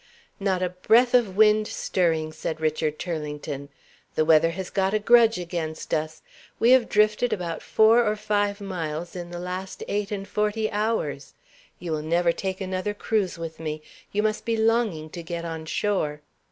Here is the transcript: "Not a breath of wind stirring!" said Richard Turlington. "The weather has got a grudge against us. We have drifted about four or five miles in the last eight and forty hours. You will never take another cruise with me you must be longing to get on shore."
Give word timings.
"Not 0.39 0.63
a 0.63 0.69
breath 0.69 1.13
of 1.13 1.37
wind 1.37 1.67
stirring!" 1.67 2.33
said 2.33 2.59
Richard 2.59 2.97
Turlington. 2.97 3.69
"The 4.15 4.25
weather 4.25 4.49
has 4.49 4.71
got 4.71 4.95
a 4.95 4.99
grudge 4.99 5.37
against 5.37 5.93
us. 5.93 6.23
We 6.57 6.71
have 6.71 6.89
drifted 6.89 7.31
about 7.31 7.61
four 7.61 8.03
or 8.03 8.15
five 8.15 8.59
miles 8.59 9.15
in 9.15 9.29
the 9.29 9.37
last 9.37 9.83
eight 9.87 10.09
and 10.11 10.27
forty 10.27 10.71
hours. 10.71 11.35
You 11.77 11.91
will 11.91 12.01
never 12.01 12.31
take 12.31 12.59
another 12.59 12.95
cruise 12.95 13.37
with 13.37 13.59
me 13.59 13.83
you 14.11 14.23
must 14.23 14.43
be 14.43 14.57
longing 14.57 15.11
to 15.11 15.21
get 15.21 15.45
on 15.45 15.67
shore." 15.67 16.21